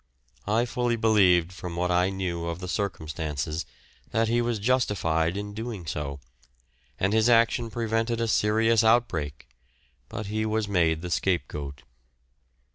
I 0.47 0.65
fully 0.65 0.95
believed 0.95 1.53
from 1.53 1.75
what 1.75 1.91
I 1.91 2.09
knew 2.09 2.47
of 2.47 2.57
the 2.57 2.67
circumstances 2.67 3.67
that 4.09 4.29
he 4.29 4.41
was 4.41 4.57
justified 4.57 5.37
in 5.37 5.53
doing 5.53 5.85
so, 5.85 6.19
and 6.99 7.13
his 7.13 7.29
action 7.29 7.69
prevented 7.69 8.19
a 8.19 8.27
serious 8.27 8.83
outbreak, 8.83 9.47
but 10.09 10.25
he 10.25 10.43
was 10.43 10.67
made 10.67 11.03
the 11.03 11.11
scapegoat. 11.11 11.83